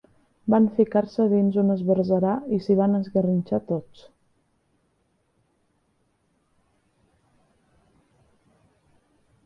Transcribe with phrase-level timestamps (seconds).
[0.51, 4.03] Van ficar-se dins un esbarzerar i s'hi van esgarrinxar tots.